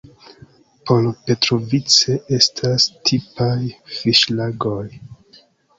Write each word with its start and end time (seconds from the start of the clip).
Por 0.89 1.09
Petrovice 1.27 2.17
estas 2.39 2.89
tipaj 3.11 3.55
fiŝlagoj. 3.99 4.85